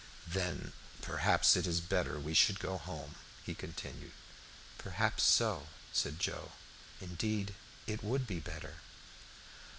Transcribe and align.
"Then 0.27 0.73
perhaps 1.03 1.55
it 1.55 1.67
is 1.67 1.79
better 1.79 2.17
we 2.19 2.33
should 2.33 2.57
go 2.59 2.79
home," 2.79 3.13
he 3.43 3.53
continued. 3.53 4.13
"Perhaps 4.79 5.21
so," 5.21 5.67
said 5.93 6.19
Joe. 6.19 6.53
"Indeed, 6.99 7.53
it 7.85 8.03
would 8.03 8.25
be 8.25 8.39
better." 8.39 8.77